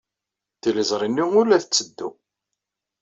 Tiliẓri-nni 0.61 1.23
ur 1.39 1.45
la 1.47 1.57
tetteddu. 1.63 2.09